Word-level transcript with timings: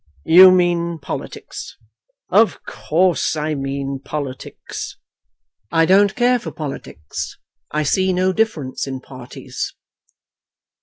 "You 0.25 0.49
mean 0.49 0.97
politics?" 0.97 1.77
"Of 2.29 2.63
course 2.65 3.35
I 3.35 3.53
mean 3.53 3.99
politics." 4.03 4.97
"I 5.71 5.85
don't 5.85 6.15
care 6.15 6.39
for 6.39 6.49
politics. 6.51 7.37
I 7.69 7.83
see 7.83 8.11
no 8.11 8.33
difference 8.33 8.87
in 8.87 8.99
parties." 8.99 9.75